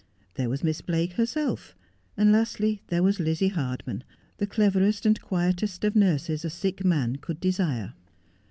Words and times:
There 0.33 0.49
was 0.49 0.63
Miss 0.63 0.81
Blake 0.81 1.13
herself; 1.13 1.75
and 2.17 2.31
lastly 2.31 2.81
there 2.87 3.03
was 3.03 3.19
Lizzie 3.19 3.49
Hardman, 3.49 4.03
the 4.37 4.47
cleverest 4.47 5.05
and 5.05 5.21
quietest 5.21 5.83
of 5.83 5.95
nurses 5.95 6.43
a 6.43 6.49
sick 6.49 6.83
man 6.83 7.17
could 7.17 7.39
desire. 7.39 7.93